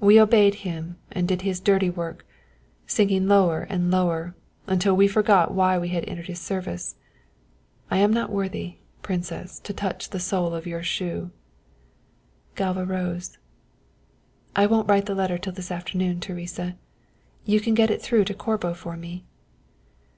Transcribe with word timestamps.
We 0.00 0.18
obeyed 0.18 0.54
him 0.64 0.96
and 1.12 1.28
did 1.28 1.42
his 1.42 1.60
dirty 1.60 1.90
work, 1.90 2.24
sinking 2.86 3.28
lower 3.28 3.66
and 3.68 3.90
lower 3.90 4.34
until 4.66 4.96
we 4.96 5.06
forgot 5.06 5.52
why 5.52 5.76
we 5.76 5.88
had 5.90 6.08
entered 6.08 6.26
his 6.28 6.40
service. 6.40 6.94
I 7.90 7.98
am 7.98 8.10
not 8.10 8.30
worthy, 8.32 8.76
Princess, 9.02 9.60
to 9.60 9.74
touch 9.74 10.08
the 10.08 10.20
sole 10.20 10.54
of 10.54 10.66
your 10.66 10.82
shoe." 10.82 11.32
Galva 12.54 12.86
rose. 12.86 13.36
"I 14.56 14.64
won't 14.64 14.88
write 14.88 15.04
the 15.04 15.14
letter 15.14 15.36
till 15.36 15.52
this 15.52 15.70
afternoon, 15.70 16.20
Teresa. 16.20 16.78
You 17.44 17.60
can 17.60 17.74
get 17.74 17.90
it 17.90 18.00
through 18.00 18.24
to 18.24 18.32
Corbo 18.34 18.72
for 18.72 18.96
me?" 18.96 19.26